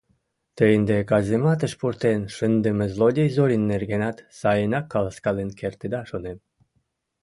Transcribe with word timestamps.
—Те 0.55 0.63
ынде 0.75 0.97
казематыш 1.11 1.73
пуртен 1.79 2.19
шындыме 2.35 2.85
злодей 2.93 3.29
Зорин 3.35 3.63
нергенат 3.71 4.17
сайынак 4.39 4.85
каласкален 4.93 5.49
кертыда, 5.59 5.99
шонем. 6.09 6.37